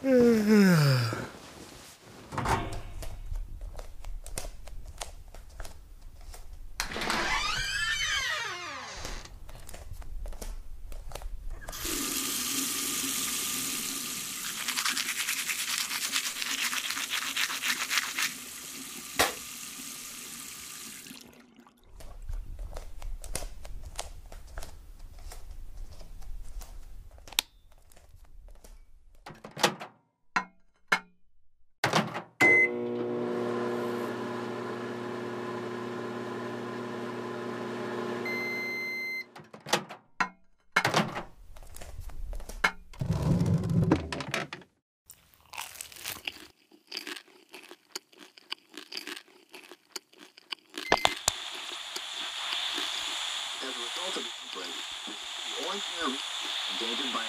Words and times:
A 0.00 0.77
result 53.98 54.16
of 54.16 54.22
the 54.22 54.60
outbreak, 54.60 54.74
the 55.06 55.66
orange 55.66 55.82
endangered 56.72 57.12
by 57.12 57.24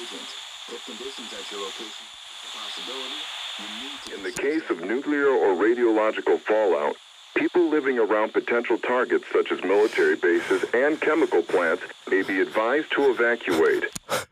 agent. 0.00 0.28
If 0.68 0.84
conditions 0.84 1.32
at 1.32 1.50
your 1.50 1.60
location 1.60 2.06
is 2.06 2.42
a 2.44 2.58
possibility, 2.58 3.20
you 3.58 3.68
need 3.82 3.98
to 4.04 4.14
In 4.14 4.22
the 4.22 4.32
case 4.32 4.70
of 4.70 4.82
nuclear 4.82 5.28
or 5.28 5.54
radiological 5.54 6.40
fallout, 6.40 6.96
people 7.34 7.68
living 7.68 7.98
around 7.98 8.32
potential 8.32 8.78
targets 8.78 9.24
such 9.32 9.50
as 9.50 9.62
military 9.62 10.16
bases 10.16 10.64
and 10.74 11.00
chemical 11.00 11.42
plants 11.42 11.82
may 12.08 12.22
be 12.22 12.40
advised 12.40 12.90
to 12.92 13.10
evacuate. 13.10 13.84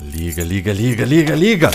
Liga, 0.00 0.44
liga, 0.44 0.72
liga, 0.72 1.04
liga, 1.04 1.34
liga! 1.34 1.70